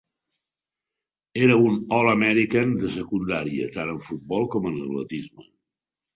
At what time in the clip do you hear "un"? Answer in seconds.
1.65-1.75